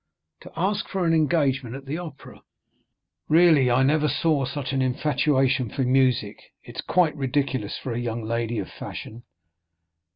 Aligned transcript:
"To 0.39 0.51
ask 0.57 0.87
for 0.89 1.05
an 1.05 1.13
engagement 1.13 1.75
at 1.75 1.85
the 1.85 1.99
Opera. 1.99 2.41
Really, 3.29 3.69
I 3.69 3.83
never 3.83 4.07
saw 4.07 4.45
such 4.45 4.73
an 4.73 4.81
infatuation 4.81 5.69
for 5.69 5.83
music; 5.83 6.39
it 6.63 6.77
is 6.77 6.81
quite 6.81 7.15
ridiculous 7.15 7.77
for 7.77 7.93
a 7.93 7.99
young 7.99 8.23
lady 8.23 8.57
of 8.57 8.67
fashion." 8.67 9.21